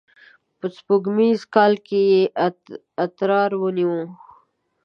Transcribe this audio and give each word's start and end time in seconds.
په 0.57 0.65
سپوږمیز 0.75 1.39
کال 1.55 1.73
کې 1.87 1.99
یې 2.11 2.21
اترار 3.03 3.51
ونیو. 3.61 3.95